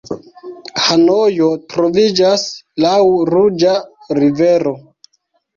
Hanojo 0.85 1.49
troviĝas 1.73 2.45
laŭ 2.87 2.97
Ruĝa 3.33 3.77
rivero. 4.21 4.75